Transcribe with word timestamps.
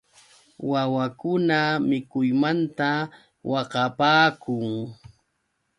Wawakuna 0.71 1.59
mikuymanta 1.89 2.89
waqapaakun. 3.51 4.65